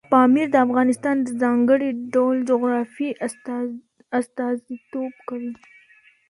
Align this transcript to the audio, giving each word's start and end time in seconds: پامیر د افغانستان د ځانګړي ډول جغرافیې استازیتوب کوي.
پامیر 0.13 0.47
د 0.51 0.55
افغانستان 0.67 1.15
د 1.21 1.27
ځانګړي 1.41 1.89
ډول 2.13 2.35
جغرافیې 2.49 3.11
استازیتوب 4.19 5.13
کوي. 5.29 5.53